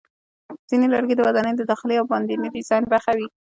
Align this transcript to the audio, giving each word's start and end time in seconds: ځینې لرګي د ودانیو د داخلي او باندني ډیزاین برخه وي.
ځینې 0.69 0.87
لرګي 0.93 1.15
د 1.15 1.21
ودانیو 1.27 1.59
د 1.59 1.63
داخلي 1.71 1.95
او 1.97 2.05
باندني 2.11 2.47
ډیزاین 2.55 2.83
برخه 2.93 3.11
وي. 3.17 3.27